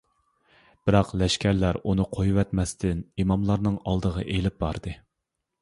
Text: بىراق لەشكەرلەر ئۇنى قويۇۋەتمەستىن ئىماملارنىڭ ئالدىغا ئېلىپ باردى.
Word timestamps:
بىراق 0.89 1.11
لەشكەرلەر 1.23 1.79
ئۇنى 1.91 2.07
قويۇۋەتمەستىن 2.15 3.05
ئىماملارنىڭ 3.25 3.79
ئالدىغا 3.93 4.25
ئېلىپ 4.37 4.61
باردى. 4.65 4.97